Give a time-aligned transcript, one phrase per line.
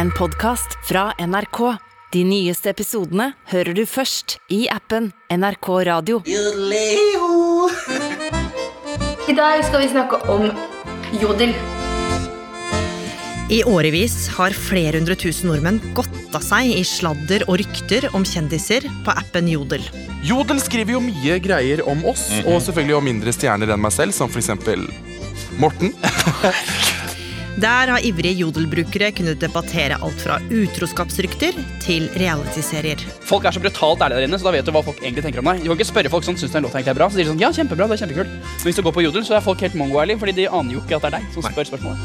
[0.00, 1.58] en podkast fra NRK.
[2.12, 6.22] De nyeste episodene hører du først i appen NRK Radio.
[9.28, 10.46] I dag skal vi snakke om
[11.20, 11.52] jodel.
[13.52, 18.86] I årevis har flere hundre tusen nordmenn godta seg i sladder og rykter om kjendiser
[19.04, 19.84] på appen Jodel.
[20.24, 24.16] Jodel skriver jo mye greier om oss, og selvfølgelig om mindre stjerner enn meg selv,
[24.16, 24.54] som f.eks.
[25.60, 25.92] Morten.
[27.60, 31.52] Der har ivrige Jodel-brukere kunnet debattere alt fra utroskapsrykter
[31.84, 33.02] til realityserier.
[33.28, 35.42] Folk er så brutalt ærlige der inne, så da vet du hva folk egentlig tenker
[35.42, 35.60] om deg.
[35.60, 37.10] Du kan ikke spørre folk som syns du en låt egentlig er bra?
[37.10, 38.32] Så sier de sånn, ja, kjempebra, det er kjempekult.
[38.38, 40.80] Men hvis du går på Jodel, så er folk helt mongo-ærlige, fordi de aner jo
[40.86, 42.00] ikke at det er deg som spør spørsmålet.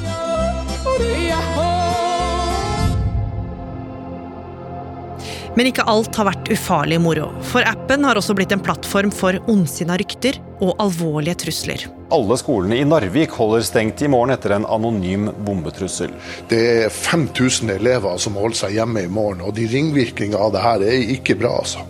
[5.56, 7.30] Men ikke alt har vært ufarlig moro.
[7.48, 11.86] For appen har også blitt en plattform for ondsinna rykter og alvorlige trusler.
[12.16, 16.12] Alle skolene i Narvik holder stengt i morgen etter en anonym bombetrussel.
[16.52, 20.64] Det er 5000 elever som holder seg hjemme i morgen, og de ringvirkningene av det
[20.66, 21.88] her er ikke bra, altså.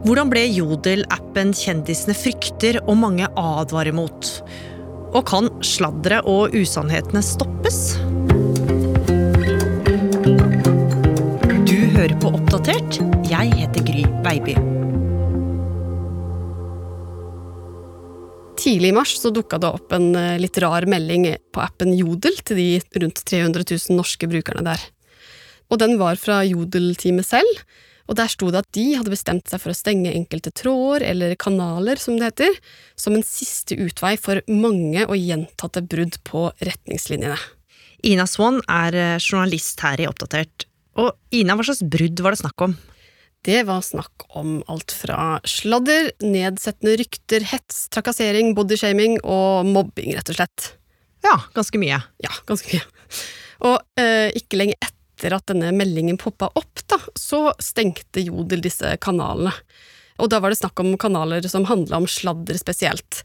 [0.00, 4.30] Hvordan ble Jodel-appen kjendisene frykter og mange advarer mot?
[5.10, 7.98] Og kan sladderet og usannhetene stoppes?
[11.68, 12.98] Du hører på Oppdatert.
[13.24, 14.52] Jeg heter Gry Baby.
[18.60, 21.24] Tidlig i mars så dukka det opp en eh, litt rar melding
[21.56, 22.68] på appen Jodel til de
[23.00, 24.84] rundt 300 000 norske brukerne der.
[25.72, 27.64] Og den var fra Jodel-teamet selv,
[28.04, 31.40] og der sto det at de hadde bestemt seg for å stenge enkelte tråder, eller
[31.40, 32.60] kanaler som det heter,
[32.92, 37.40] som en siste utvei for mange og gjentatte brudd på retningslinjene.
[38.04, 40.68] Ina Swann er eh, journalist her i Oppdatert.
[40.98, 42.74] Og Ina, hva slags brudd var det snakk om?
[43.46, 50.32] Det var snakk om alt fra sladder, nedsettende rykter, hets, trakassering, bodyshaming og mobbing, rett
[50.32, 50.72] og slett.
[51.24, 52.02] Ja, ganske mye.
[52.20, 52.82] Ja, ganske mye.
[53.70, 58.92] Og eh, ikke lenge etter at denne meldingen poppa opp, da, så stengte Jodel disse
[59.00, 59.54] kanalene.
[60.20, 63.22] Og da var det snakk om kanaler som handla om sladder spesielt.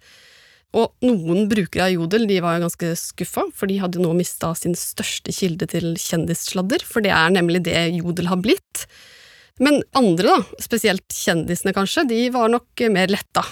[0.76, 4.16] Og noen brukere av Jodel de var jo ganske skuffa, for de hadde jo nå
[4.18, 8.84] mista sin største kilde til kjendissladder, for det er nemlig det Jodel har blitt.
[9.64, 13.46] Men andre, da, spesielt kjendisene kanskje, de var nok mer letta.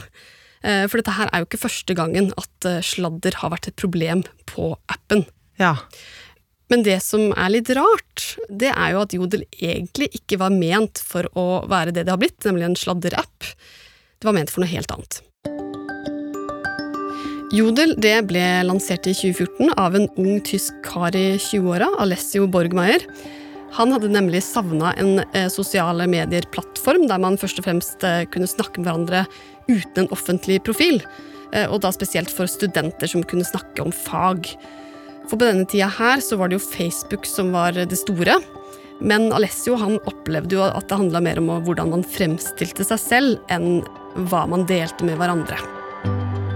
[0.63, 3.79] Eh, For dette her er jo ikke første gangen at eh, sladder har vært et
[3.79, 5.23] problem på appen.
[5.61, 5.77] Ja.
[6.71, 10.99] Men det som er litt rart, det er jo at Jodel egentlig ikke var ment
[10.99, 13.53] for å være det det har blitt, nemlig en sladderapp.
[14.19, 15.23] Det var ment for noe helt annet.
[17.53, 23.03] Jodel det ble lansert i 2014 av en ung tysk kar i 20-åra, Alessio Borgmeier.
[23.77, 28.49] Han hadde nemlig savna en eh, sosiale medier-plattform der man først og fremst eh, kunne
[28.49, 29.21] snakke med hverandre
[29.67, 30.97] uten en offentlig profil.
[31.53, 34.49] Eh, og da spesielt for studenter som kunne snakke om fag.
[35.29, 38.39] For på denne tida her så var det jo Facebook som var det store.
[38.97, 43.39] Men Alessio han opplevde jo at det handla mer om hvordan man fremstilte seg selv,
[43.53, 43.85] enn
[44.25, 45.61] hva man delte med hverandre.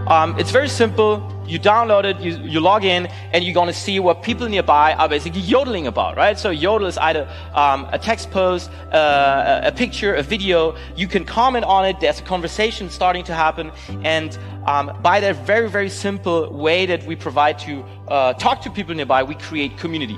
[0.08, 1.22] Um, it's very simple.
[1.46, 4.94] You download it, you, you log in, and you're going to see what people nearby
[4.94, 6.40] are basically yodeling about, right?
[6.40, 10.76] So yodel is either um, a text post, uh, a picture, a video.
[10.96, 12.00] You can comment on it.
[12.00, 13.72] There's a conversation starting to happen,
[14.04, 18.70] and um, by that very, very simple way that we provide to uh, talk to
[18.70, 20.18] people nearby, we create community.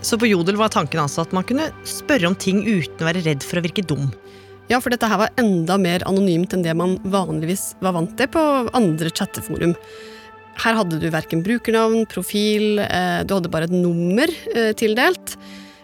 [0.00, 3.22] Så på Jodel var tanken altså at man kunne spørre om ting uten å være
[3.24, 4.10] redd for å virke dum.
[4.70, 8.30] Ja, for dette her var enda mer anonymt enn det man vanligvis var vant til
[8.32, 8.42] på
[8.72, 9.74] andre chatteforum.
[10.62, 15.36] Her hadde du verken brukernavn, profil, eh, du hadde bare et nummer eh, tildelt.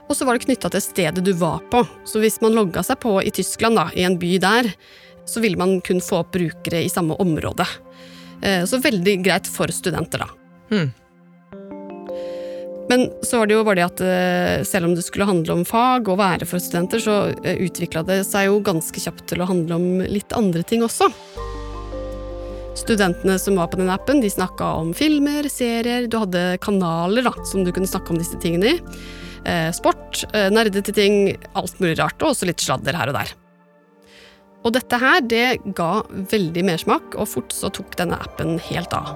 [0.09, 1.85] Og så var det knytta til stedet du var på.
[2.09, 4.71] Så hvis man logga seg på i Tyskland, da, i en by der,
[5.29, 7.67] så ville man kun få opp brukere i samme område.
[8.43, 10.31] Eh, så veldig greit for studenter, da.
[10.71, 10.91] Hmm.
[12.89, 15.67] Men så var det jo bare det at eh, selv om det skulle handle om
[15.69, 19.49] fag og være for studenter, så eh, utvikla det seg jo ganske kjapt til å
[19.51, 21.11] handle om litt andre ting også.
[22.81, 27.35] Studentene som var på den appen, de snakka om filmer, serier, du hadde kanaler da,
[27.47, 28.81] som du kunne snakke om disse tingene i.
[29.47, 33.35] Eh, sport, nerdete ting, alt mulig rart, og også litt sladder her og der.
[34.67, 35.47] Og dette her, det
[35.77, 35.93] ga
[36.33, 39.15] veldig mersmak, og fort så tok denne appen helt av.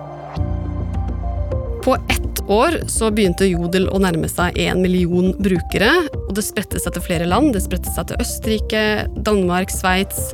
[1.85, 5.91] På ett år så begynte Jodel å nærme seg en million brukere.
[6.25, 7.53] og Det spredte seg til flere land.
[7.53, 8.85] Det spredte seg til Østerrike,
[9.27, 10.31] Danmark, Sveits.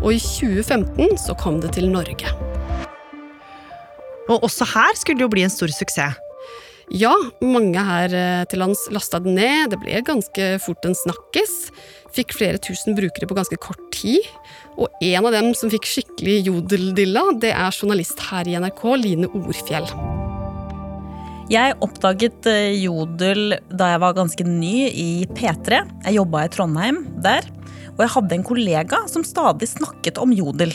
[0.00, 2.32] Og i 2015 så kom det til Norge.
[4.32, 6.16] Og også her skulle det jo bli en stor suksess.
[6.92, 9.72] Ja, mange her eh, til lands lasta den ned.
[9.72, 11.54] Det ble ganske fort en snakkis.
[12.16, 14.24] Fikk flere tusen brukere på ganske kort tid.
[14.80, 19.32] Og en av dem som fikk skikkelig jodeldilla, det er journalist her i NRK, Line
[19.36, 20.23] Orfjell.
[21.52, 25.82] Jeg oppdaget eh, Jodel da jeg var ganske ny i P3.
[26.06, 27.44] Jeg jobba i Trondheim der.
[27.94, 30.72] Og jeg hadde en kollega som stadig snakket om Jodel.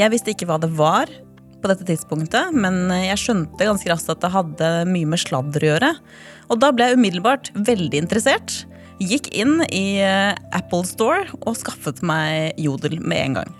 [0.00, 1.12] Jeg visste ikke hva det var
[1.60, 5.70] på dette tidspunktet, men jeg skjønte ganske raskt at det hadde mye med sladder å
[5.74, 5.90] gjøre.
[6.48, 8.62] Og da ble jeg umiddelbart veldig interessert.
[9.04, 13.52] Gikk inn i eh, Apple Store og skaffet meg Jodel med en gang.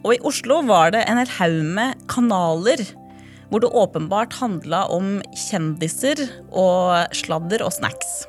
[0.00, 2.80] Og i Oslo var det en hel haug med kanaler
[3.50, 5.18] hvor det åpenbart handla om
[5.48, 8.22] kjendiser og sladder og snacks.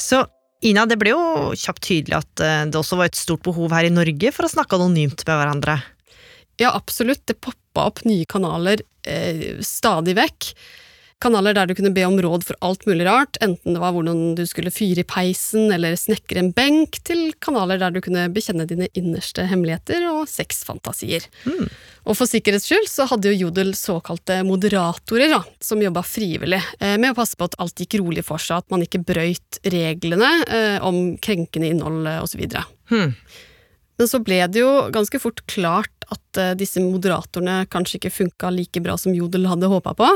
[0.00, 0.24] Så
[0.60, 3.86] Ina, det ble jo kjapt tydelig at eh, det også var et stort behov her
[3.88, 5.78] i Norge for å snakke anonymt med hverandre.
[6.60, 7.22] Ja, absolutt.
[7.24, 10.50] Det poppa opp nye kanaler eh, stadig vekk.
[11.20, 14.34] Kanaler der du kunne be om råd for alt mulig rart, enten det var hvordan
[14.38, 18.64] du skulle fyre i peisen eller snekre en benk, til kanaler der du kunne bekjenne
[18.68, 21.26] dine innerste hemmeligheter og sexfantasier.
[21.44, 21.68] Mm.
[22.08, 26.96] Og for sikkerhets skyld så hadde jo Jodel såkalte moderatorer, da, som jobba frivillig eh,
[26.96, 30.32] med å passe på at alt gikk rolig for seg, at man ikke brøyt reglene
[30.48, 32.48] eh, om krenkende innhold eh, osv.
[32.88, 33.12] Hmm.
[34.00, 38.52] Men så ble det jo ganske fort klart at uh, disse moderatorene kanskje ikke funka
[38.54, 40.10] like bra som Jodel hadde håpa på.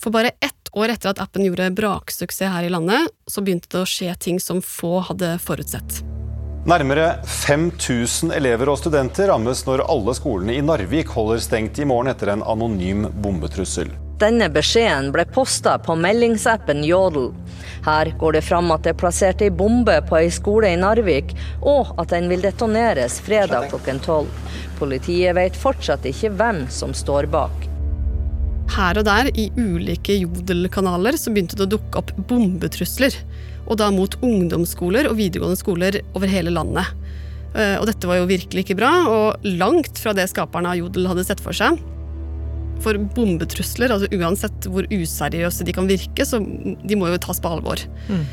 [0.00, 3.84] For bare ett år etter at appen gjorde braksuksess her i landet, så begynte det
[3.84, 6.02] å skje ting som få hadde forutsett.
[6.64, 12.08] Nærmere 5000 elever og studenter rammes når alle skolene i Narvik holder stengt i morgen
[12.08, 13.90] etter en anonym bombetrussel.
[14.22, 17.32] Denne beskjeden ble posta på meldingsappen Jodel.
[17.84, 21.34] Her går det fram at det er plassert ei bombe på ei skole i Narvik,
[21.62, 24.32] og at den vil detoneres fredag klokken tolv.
[24.80, 27.70] Politiet vet fortsatt ikke hvem som står bak.
[28.74, 33.16] Her og der i ulike Jodel-kanaler så begynte det å dukke opp bombetrusler.
[33.68, 36.90] Og da mot ungdomsskoler og videregående skoler over hele landet.
[37.54, 41.06] Eh, og dette var jo virkelig ikke bra, og langt fra det skaperne av Jodel
[41.12, 41.78] hadde sett for seg.
[42.82, 47.52] For bombetrusler, altså uansett hvor useriøse de kan virke, så de må jo tas på
[47.54, 47.80] alvor.
[48.08, 48.24] Mm.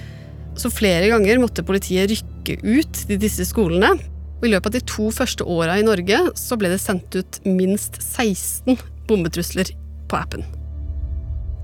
[0.59, 3.93] Så flere ganger måtte politiet rykke ut til disse skolene.
[4.41, 7.39] Og I løpet av de to første åra i Norge så ble det sendt ut
[7.45, 9.69] minst 16 bombetrusler
[10.09, 10.43] på appen.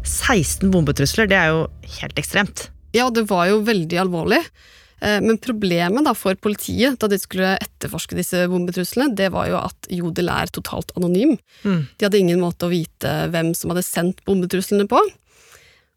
[0.08, 1.64] 16 bombetrusler, det er jo
[2.00, 2.70] helt ekstremt.
[2.96, 4.40] Ja, det var jo veldig alvorlig.
[5.02, 9.60] Eh, men problemet da for politiet da de skulle etterforske disse bombetruslene, det var jo
[9.62, 11.36] at Jodel er totalt anonym.
[11.64, 11.86] Mm.
[11.98, 15.02] De hadde ingen måte å vite hvem som hadde sendt bombetruslene på.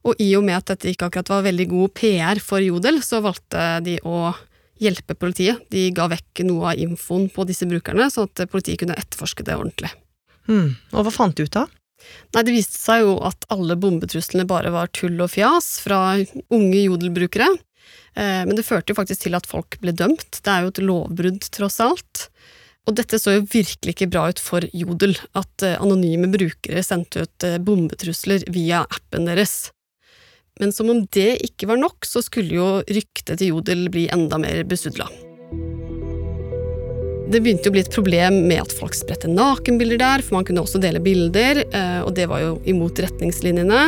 [0.09, 3.21] Og i og med at dette ikke akkurat var veldig god PR for Jodel, så
[3.25, 4.31] valgte de å
[4.81, 5.61] hjelpe politiet.
[5.73, 9.59] De ga vekk noe av infoen på disse brukerne, sånn at politiet kunne etterforske det
[9.59, 9.93] ordentlig.
[10.49, 10.73] Mm.
[10.97, 11.69] Og hva fant de ut av?
[12.33, 16.17] Nei, Det viste seg jo at alle bombetruslene bare var tull og fjas fra
[16.49, 17.51] unge jodelbrukere.
[18.15, 20.41] Eh, men det førte jo faktisk til at folk ble dømt.
[20.43, 22.27] Det er jo et lovbrudd, tross alt.
[22.89, 27.27] Og dette så jo virkelig ikke bra ut for Jodel, at eh, anonyme brukere sendte
[27.27, 29.71] ut eh, bombetrusler via appen deres.
[30.61, 34.41] Men som om det ikke var nok, så skulle jo ryktet til Jodel bli enda
[34.41, 35.07] mer besudla.
[37.31, 40.65] Det begynte å bli et problem med at folk spredte nakenbilder der, for man kunne
[40.65, 41.63] også dele bilder,
[42.03, 43.85] og det var jo imot retningslinjene.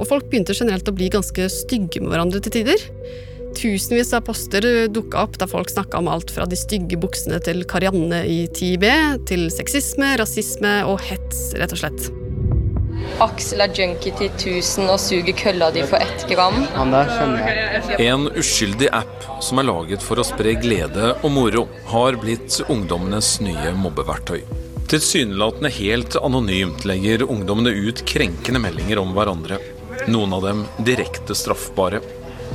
[0.00, 2.86] Og folk begynte generelt å bli ganske stygge med hverandre til tider.
[3.56, 7.64] Tusenvis av poster dukka opp der folk snakka om alt fra de stygge buksene til
[7.68, 8.86] Karianne i 10B,
[9.28, 12.10] til sexisme, rasisme og hets, rett og slett.
[13.20, 16.56] Aksel er junkie til 1000 og suger kølla di for ett gram.
[17.98, 23.38] En uskyldig app som er laget for å spre glede og moro, har blitt ungdommenes
[23.44, 24.40] nye mobbeverktøy.
[24.90, 29.60] Tilsynelatende helt anonymt legger ungdommene ut krenkende meldinger om hverandre.
[30.10, 32.00] Noen av dem direkte straffbare.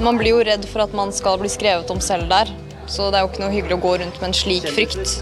[0.03, 2.49] Man blir jo redd for at man skal bli skrevet om selv der.
[2.91, 5.13] Så det er jo ikke noe hyggelig å gå rundt med en slik frykt.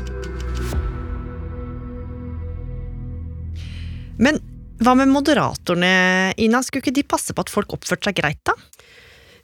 [4.17, 4.39] Men
[4.83, 6.63] hva med moderatorene, Ina?
[6.65, 8.57] Skulle ikke de passe på at folk oppførte seg greit, da?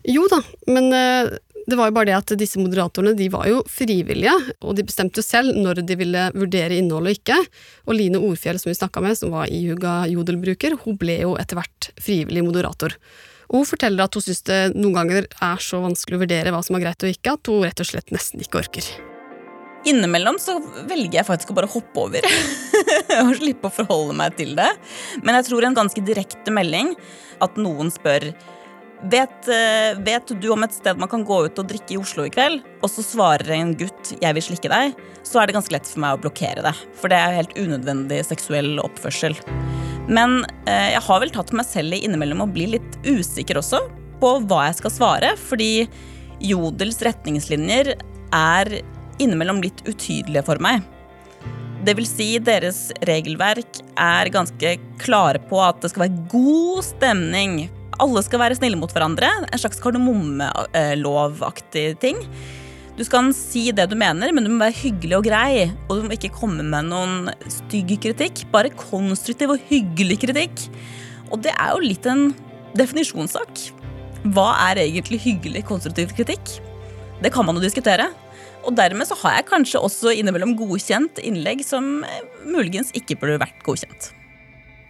[0.08, 0.40] Jo da,
[0.72, 1.30] men eh,
[1.70, 4.34] det var jo bare det at disse moderatorene de var jo frivillige,
[4.66, 7.40] og de bestemte jo selv når de ville vurdere innholdet og ikke.
[7.86, 11.60] Og Line Orfjell, som vi snakka med, som var ihuga jodelbruker, hun ble jo etter
[11.60, 12.98] hvert frivillig moderator.
[13.50, 16.78] Hun forteller at hun syns det noen ganger er så vanskelig å vurdere hva som
[16.78, 18.90] er greit og ikke, at hun rett og slett nesten ikke orker.
[19.90, 20.58] Innimellom så
[20.90, 22.28] velger jeg faktisk å bare hoppe over
[23.24, 24.70] og slippe å forholde meg til det.
[25.24, 26.94] Men jeg tror en ganske direkte melding,
[27.42, 28.28] at noen spør
[29.10, 32.28] vet, eh, vet, du om et sted man kan gå ut og drikke i Oslo
[32.28, 35.72] i kveld, og så svarer en gutt 'jeg vil slikke deg', så er det ganske
[35.72, 36.76] lett for meg å blokkere det.
[36.94, 39.34] For det er helt unødvendig seksuell oppførsel.
[40.10, 43.80] Men eh, jeg har vel tatt meg selv i innimellom å bli litt usikker også
[44.20, 45.88] på hva jeg skal svare, fordi
[46.44, 47.94] Jodels retningslinjer
[48.36, 48.66] er
[49.20, 50.84] innimellom litt utydelige for meg.
[51.86, 57.70] Det vil si, deres regelverk er ganske klare på at det skal være god stemning.
[58.04, 59.30] Alle skal være snille mot hverandre.
[59.48, 62.18] En slags kardemommelovaktig ting.
[63.00, 65.70] Du skal si det du mener, men du må være hyggelig og grei.
[65.88, 70.66] Og du må ikke komme med noen stygg kritikk, bare konstruktiv og hyggelig kritikk.
[71.32, 72.34] Og det er jo litt en
[72.76, 73.70] definisjonssak.
[74.36, 76.58] Hva er egentlig hyggelig, konstruktiv kritikk?
[77.24, 78.10] Det kan man jo diskutere.
[78.68, 83.40] Og dermed så har jeg kanskje også innimellom godkjent innlegg som eh, muligens ikke burde
[83.40, 84.10] vært godkjent.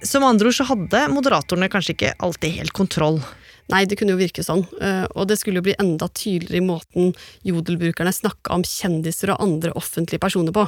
[0.01, 3.21] Som andre ord så hadde moderatorene kanskje ikke alltid helt kontroll.
[3.69, 6.65] Nei, det kunne jo virke sånn, eh, og det skulle jo bli enda tydeligere i
[6.65, 7.11] måten
[7.45, 10.65] jodelbrukerne snakka om kjendiser og andre offentlige personer på.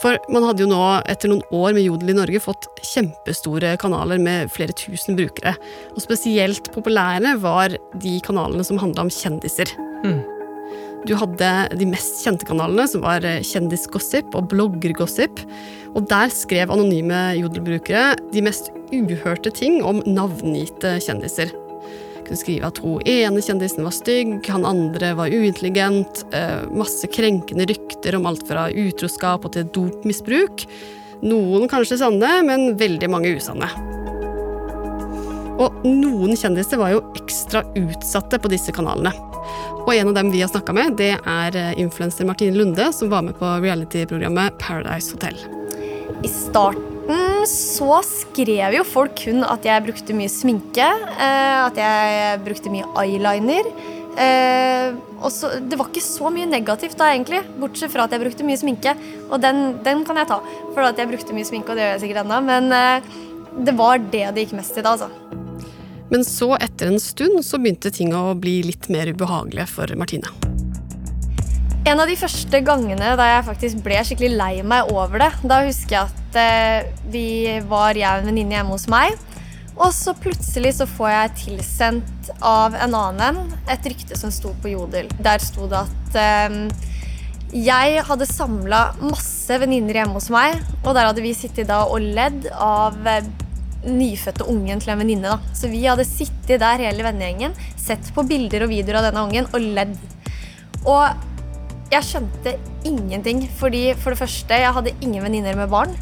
[0.00, 0.80] For man hadde jo nå,
[1.12, 5.52] etter noen år med Jodel i Norge, fått kjempestore kanaler med flere tusen brukere.
[5.92, 9.68] Og spesielt populære var de kanalene som handla om kjendiser.
[10.00, 10.39] Mm.
[11.08, 15.40] Du hadde de mest kjente kanalene, som var Kjendisgossip og Bloggergossip.
[15.96, 21.54] Og der skrev anonyme jodelbrukere de mest uhørte ting om navngitte kjendiser.
[22.26, 27.66] Kunne skrive at hun ene kjendisen var stygg, han andre var uintelligent, eh, masse krenkende
[27.70, 30.66] rykter om alt fra utroskap og til dopmisbruk.
[31.24, 33.72] Noen kanskje sanne, men veldig mange usanne.
[35.60, 39.12] Og noen kjendiser var jo ekstra utsatte på disse kanalene.
[39.84, 43.10] Og en av dem vi har snakka med, det er eh, influenser Martine Lunde, som
[43.12, 45.36] var med på reality-programmet Paradise Hotel.
[46.24, 52.42] I starten så skrev jo folk kun at jeg brukte mye sminke, eh, at jeg
[52.44, 53.72] brukte mye eyeliner.
[54.20, 54.96] Eh,
[55.32, 58.60] så, det var ikke så mye negativt da, egentlig, bortsett fra at jeg brukte mye
[58.60, 58.94] sminke.
[59.28, 60.40] Og den, den kan jeg ta,
[60.70, 62.40] for at jeg brukte mye sminke, og det gjør jeg sikkert ennå.
[62.48, 62.72] Men
[63.66, 65.39] det var det det gikk mest i da, altså.
[66.10, 70.30] Men så, etter en stund, så begynte ting å bli litt mer ubehagelige for Martine.
[71.88, 75.62] En av de første gangene da jeg faktisk ble skikkelig lei meg over det, da
[75.64, 77.26] husker jeg at eh, vi
[77.70, 79.14] var jeg og en venninne hjemme hos meg.
[79.80, 83.40] Og så plutselig så får jeg tilsendt av en annen
[83.70, 85.08] et rykte som sto på Jodel.
[85.24, 86.58] Der sto det at eh,
[87.50, 92.02] jeg hadde samla masse venninner hjemme hos meg, og der hadde vi sittet da og
[92.02, 93.24] ledd av eh,
[93.84, 95.28] nyfødte ungen til en venninne.
[95.28, 95.38] da.
[95.56, 99.48] Så vi hadde sittet der hele vennegjengen, sett på bilder og videoer av denne ungen
[99.52, 99.96] og ledd.
[100.84, 101.08] Og
[101.90, 102.54] jeg skjønte
[102.86, 105.96] ingenting, fordi for det første, jeg hadde ingen venninner med barn.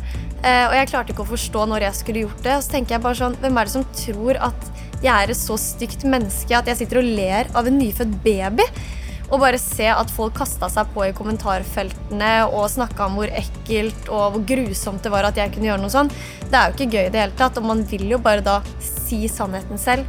[0.45, 2.57] eh, Og jeg klarte ikke å forstå når jeg skulle gjort det.
[2.57, 4.71] Og så tenker jeg bare sånn, Hvem er det som tror at
[5.03, 8.67] jeg er et så stygt menneske at jeg sitter og ler av en nyfødt baby?
[9.29, 14.09] Og bare se at folk kasta seg på i kommentarfeltene og snakka om hvor ekkelt
[14.09, 16.09] og hvor grusomt det var at jeg kunne gjøre noe sånn.
[16.49, 18.63] Det er jo ikke gøy i det hele tatt, og man vil jo bare da
[18.81, 20.09] si sannheten selv.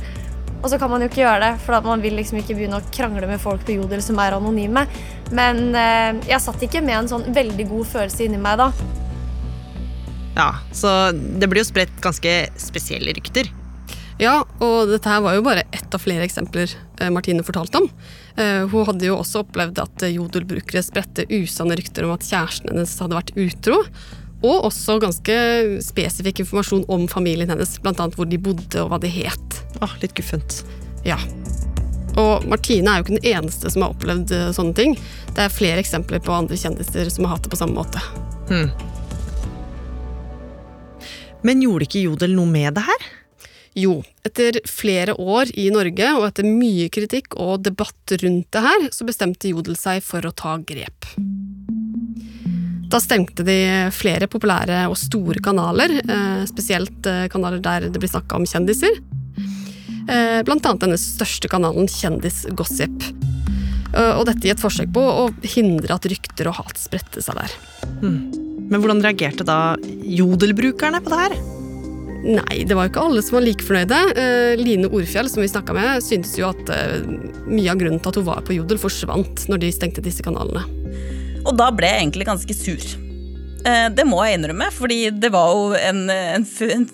[0.59, 2.87] Og så kan man jo ikke gjøre det, for man vil liksom ikke begynne å
[2.95, 4.85] krangle med folk på Jodel som er anonyme.
[5.35, 8.71] Men eh, jeg satt ikke med en sånn veldig god følelse inni meg da.
[10.39, 13.51] Ja, så det blir jo spredt ganske spesielle rykter.
[14.19, 16.67] Ja, og dette her var jo bare ett av flere eksempler
[16.99, 17.85] eh, Martine fortalte om.
[18.35, 22.73] Eh, Hun hadde jo også opplevd at eh, jodelbrukere spredte usanne rykter om at kjæresten
[22.73, 23.77] hennes hadde vært utro.
[24.43, 25.37] Og også ganske
[25.83, 28.07] spesifikk informasjon om familien hennes, bl.a.
[28.15, 29.59] hvor de bodde og hva de het.
[29.83, 30.61] Ah, litt guffent.
[31.07, 31.17] Ja.
[32.19, 34.97] Og Martine er jo ikke den eneste som har opplevd sånne ting.
[35.35, 38.03] Det er flere eksempler på andre kjendiser som har hatt det på samme måte.
[38.51, 38.71] Hmm.
[41.47, 43.07] Men gjorde ikke Jodel noe med det her?
[43.79, 48.87] Jo, etter flere år i Norge og etter mye kritikk og debatt rundt det her,
[48.91, 51.07] så bestemte Jodel seg for å ta grep.
[52.89, 53.59] Da stengte de
[53.93, 58.97] flere populære og store kanaler, eh, spesielt eh, kanaler der det blir snakka om kjendiser.
[60.09, 63.11] Eh, Blant annet denne største kanalen Kjendisgossip.
[63.89, 67.55] Og dette i et forsøk på å hindre at rykter og hat spredte seg der.
[68.05, 71.39] Men hvordan reagerte da jodelbrukerne på det her?
[72.19, 73.97] Nei, det var jo ikke alle som var like fornøyde.
[74.19, 76.97] Eh, Line Orfjell, som vi snakka med, syntes jo at eh,
[77.47, 80.65] mye av grunnen til at hun var på Jodel, forsvant når de stengte disse kanalene.
[81.47, 82.83] Og da ble jeg egentlig ganske sur.
[83.63, 86.85] Eh, Det må jeg innrømme, fordi det var jo en, en, en,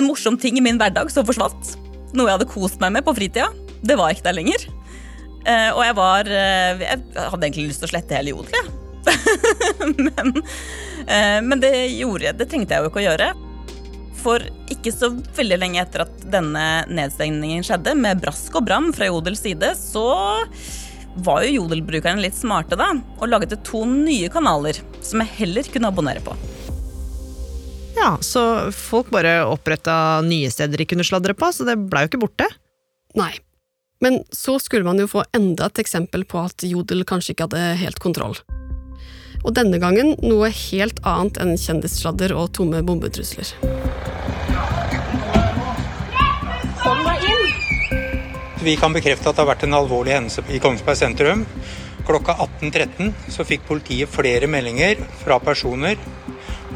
[0.00, 1.76] en morsom ting i min hverdag som forsvant.
[2.12, 3.52] Noe jeg hadde kost meg med på fritida.
[3.86, 4.66] Det var ikke der lenger.
[5.42, 8.68] Og jeg var Jeg hadde egentlig lyst til å slette hele jodel, jeg.
[10.04, 10.36] men,
[11.48, 12.30] men det gjorde.
[12.38, 13.32] Det trengte jeg jo ikke å gjøre.
[14.22, 19.10] For ikke så veldig lenge etter at denne nedstengningen skjedde, med brask og bram fra
[19.10, 20.06] Jodels side, så
[21.26, 25.90] var jo Jodel-brukerne litt smarte da, og laget to nye kanaler som jeg heller kunne
[25.90, 26.36] abonnere på.
[27.98, 32.12] Ja, så folk bare oppretta nye steder de kunne sladre på, så det blei jo
[32.12, 32.48] ikke borte.
[33.18, 33.34] Nei.
[34.02, 37.76] Men så skulle man jo få enda et eksempel på at Jodel kanskje ikke hadde
[37.84, 38.38] helt kontroll.
[39.42, 43.52] Og denne gangen noe helt annet enn kjendissladder og tomme bombetrusler.
[48.62, 51.40] Vi kan bekrefte at det har vært en alvorlig hendelse i Kongsberg sentrum.
[52.06, 55.98] Klokka 18.13 så fikk politiet flere meldinger fra personer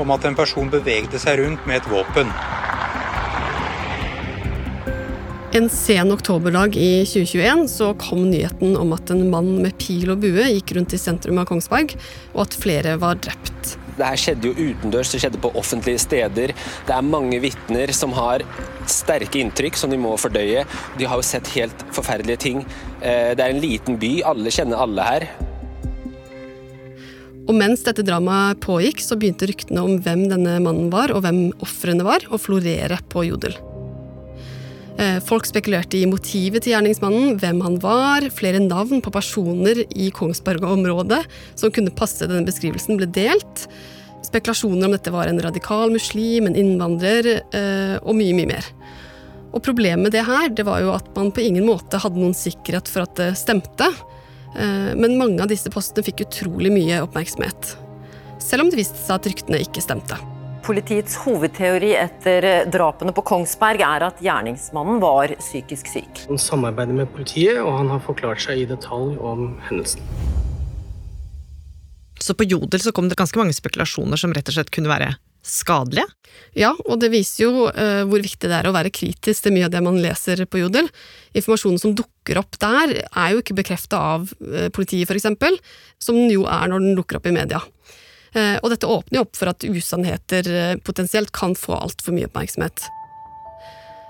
[0.03, 2.33] om at en person bevegde seg rundt med et våpen.
[5.55, 10.27] En sen oktoberdag i 2021 så kom nyheten om at en mann med pil og
[10.27, 11.95] bue gikk rundt i sentrum av Kongsberg,
[12.35, 13.77] og at flere var drept.
[13.97, 16.53] Det her skjedde jo utendørs, det skjedde på offentlige steder.
[16.87, 18.45] Det er mange vitner som har
[18.91, 20.67] sterke inntrykk som de må fordøye.
[21.01, 22.65] De har jo sett helt forferdelige ting.
[23.01, 25.29] Eh, det er en liten by, alle kjenner alle her.
[27.47, 31.49] Og mens dette dramaet pågikk, så begynte ryktene om hvem denne mannen var, og hvem
[31.63, 33.55] ofrene var, å florere på Jodel.
[34.97, 40.09] Eh, folk spekulerte i motivet til gjerningsmannen, hvem han var, flere navn på personer i
[40.15, 41.21] Kongsberg-området
[41.53, 43.67] som kunne passe denne beskrivelsen, ble delt.
[44.25, 48.71] Spekulasjoner om dette var en radikal muslim, en innvandrer, eh, og mye, mye mer.
[49.53, 52.37] Og Problemet med det her det var jo at man på ingen måte hadde noen
[52.37, 53.91] sikkerhet for at det stemte.
[54.57, 57.77] Eh, men mange av disse postene fikk utrolig mye oppmerksomhet.
[58.41, 60.36] Selv om det viste seg at ryktene ikke stemte.
[60.67, 66.25] Politiets hovedteori etter drapene på Kongsberg er at gjerningsmannen var psykisk syk.
[66.27, 70.03] Han samarbeider med politiet, og han har forklart seg i detalj om hendelsen.
[72.19, 75.13] Så på Jodel så kom det ganske mange spekulasjoner som rett og slett kunne være
[75.47, 76.09] skadelige?
[76.59, 79.69] Ja, og det viser jo uh, hvor viktig det er å være kritisk til mye
[79.69, 80.91] av det man leser på Jodel.
[81.37, 85.63] Informasjonen som dukker opp der, er jo ikke bekrefta av uh, politiet, f.eks.,
[86.03, 87.63] som den jo er når den dukker opp i media.
[88.37, 92.85] Uh, og dette åpner jo opp for at usannheter potensielt kan få altfor mye oppmerksomhet.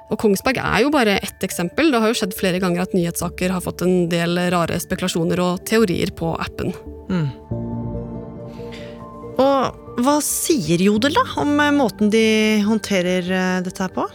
[0.07, 1.91] Og Kongsberg er jo bare ett eksempel.
[1.91, 5.65] Det har jo skjedd flere ganger at nyhetssaker har fått en del rare spekulasjoner og
[5.67, 6.71] teorier på appen.
[7.11, 7.27] Mm.
[9.43, 12.27] Og hva sier Jodel da om eh, måten de
[12.67, 14.07] håndterer eh, dette her på?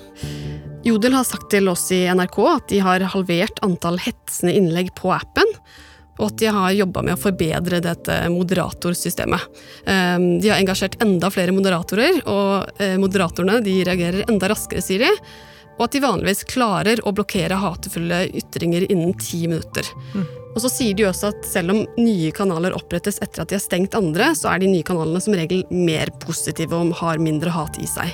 [0.85, 5.11] Jodel har sagt til oss i NRK at de har halvert antall hetsende innlegg på
[5.13, 5.50] appen.
[6.19, 9.61] Og at de har jobba med å forbedre dette moderatorsystemet.
[9.89, 15.07] Ehm, de har engasjert enda flere moderatorer, og eh, moderatorene de reagerer enda raskere, sier
[15.07, 15.11] de.
[15.79, 19.87] Og at de vanligvis klarer å blokkere hatefulle ytringer innen ti minutter.
[20.13, 20.27] Mm.
[20.51, 23.63] Og så sier de også at selv om nye kanaler opprettes etter at de har
[23.63, 27.79] stengt andre, så er de nye kanalene som regel mer positive og har mindre hat
[27.81, 28.11] i seg.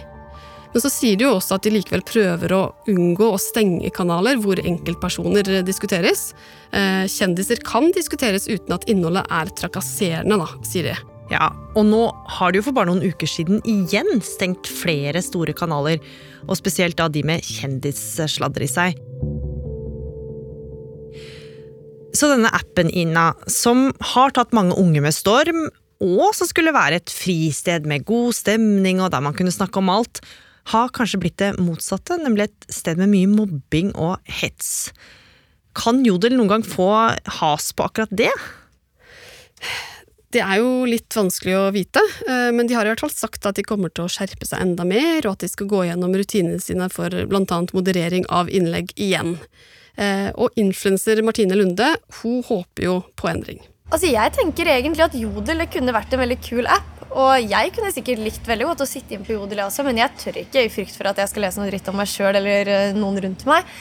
[0.73, 4.39] Men så sier de jo også at de likevel prøver å unngå å stenge kanaler
[4.43, 6.31] hvor enkeltpersoner diskuteres.
[6.75, 10.97] Eh, kjendiser kan diskuteres uten at innholdet er trakasserende, da, sier de.
[11.31, 12.05] Ja, og nå
[12.37, 15.99] har de jo for bare noen uker siden igjen stengt flere store kanaler,
[16.47, 19.01] og spesielt da de med kjendissladder i seg.
[22.15, 25.67] Så denne appen, Ina, som har tatt mange unge med storm,
[26.01, 29.91] og som skulle være et fristed med god stemning og der man kunne snakke om
[29.91, 30.21] alt,
[30.73, 34.91] har kanskje blitt det motsatte, nemlig et sted med mye mobbing og hets.
[35.77, 36.89] Kan Jodel noen gang få
[37.39, 38.33] has på akkurat det?
[40.33, 43.47] Det er jo litt vanskelig å vite, eh, men de har i hvert fall sagt
[43.47, 46.13] at de kommer til å skjerpe seg enda mer, og at de skal gå gjennom
[46.19, 47.61] rutinene sine for bl.a.
[47.71, 49.37] moderering av innlegg igjen.
[49.95, 53.63] Eh, og influenser Martine Lunde hun håper jo på endring.
[53.87, 56.93] Altså, Jeg tenker egentlig at Jodel kunne vært en veldig kul app.
[57.17, 60.11] Og jeg kunne sikkert likt veldig godt å sitte inn på Jodel, også, men jeg
[60.19, 62.67] tør ikke i frykt for at jeg skal lese noe dritt om meg sjøl eller
[62.69, 63.71] eh, noen rundt meg.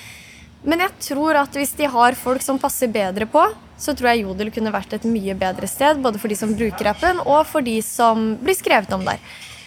[0.66, 3.42] Men jeg tror at hvis de har folk som passer bedre på,
[3.76, 5.98] så tror jeg Jodel kunne vært et mye bedre sted.
[6.06, 9.20] Både for de som bruker appen, og for de som blir skrevet om der.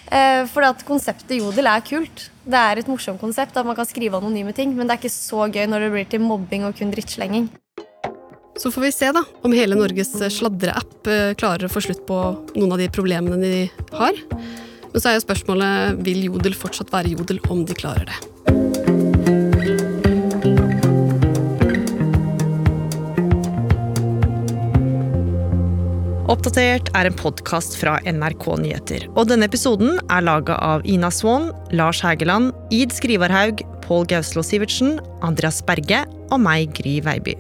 [0.08, 2.30] Eh, for at konseptet Jodel er kult.
[2.48, 5.14] Det er et morsomt konsept at man kan skrive anonyme ting, men det er ikke
[5.20, 7.52] så gøy når det blir til mobbing og kun drittslenging.
[8.60, 12.18] Så får vi se da, om hele Norges sladreapp eh, klarer å få slutt på
[12.58, 13.62] noen av de problemene de
[13.96, 14.20] har.
[14.90, 18.20] Men så er jo spørsmålet vil Jodel fortsatt være Jodel om de klarer det.
[26.30, 29.08] Oppdatert er en podkast fra NRK Nyheter.
[29.16, 35.00] Og denne episoden er laga av Ina Swann, Lars Hægeland, Id Skrivarhaug, Pål Gauslo Sivertsen,
[35.26, 37.40] Andreas Berge og meg, Gry Veiby.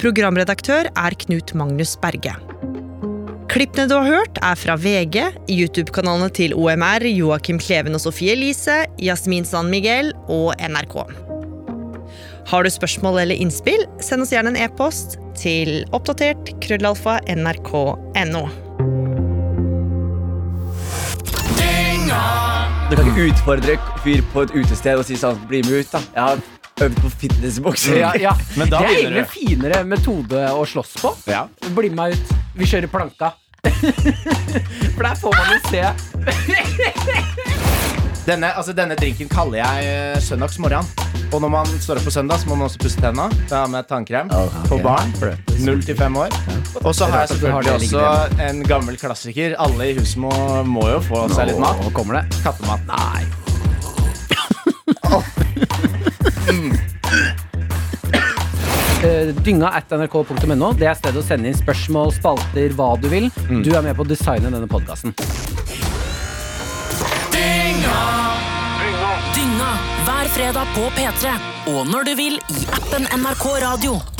[0.00, 2.36] Programredaktør er Knut Magnus Berge.
[3.50, 5.16] Klippene du har hørt, er fra VG,
[5.50, 10.94] YouTube-kanalene til OMR, Joakim Kleven og Sofie Elise, Jasmin San Miguel og NRK.
[12.50, 18.46] Har du spørsmål eller innspill, send oss gjerne en e-post til oppdatert krøllalfa nrk.no.
[22.90, 26.00] Du kan ikke utfordre fyr på et utested og si sånn Bli med ut, da.
[26.14, 26.40] Jeg har
[26.86, 28.00] øvd på fitnessbokser.
[28.00, 28.34] Ja, ja.
[28.56, 31.14] det er egentlig en finere metode å slåss på.
[31.76, 32.34] Bli med meg ut.
[32.56, 33.34] Vi kjører planka.
[34.96, 35.82] For der får man jo se
[38.30, 40.86] denne, altså, denne drinken kaller jeg eh, søndagsmorgen.
[41.30, 43.28] Og når man står opp på søndag, så må man også pusse tenna.
[43.70, 44.30] Med tannkrem
[44.68, 45.12] På barn.
[45.64, 46.34] Null til fem år.
[46.82, 49.54] Og så har jeg selvfølgelig også en gammel klassiker.
[49.58, 50.32] Alle i huset må,
[50.66, 51.82] må jo få seg litt mat.
[51.84, 52.42] Nå kommer det.
[52.42, 52.86] Kattemat.
[52.90, 53.39] Nei.
[59.44, 60.72] Dynga at nrk.no.
[60.76, 63.30] Det er stedet å sende inn spørsmål, spalter, hva du vil.
[63.48, 63.62] Mm.
[63.64, 65.14] Du er med på å designe denne podkasten.
[69.34, 69.72] Dynga
[70.04, 71.36] hver fredag på P3.
[71.74, 74.19] Og når du vil i appen NRK Radio.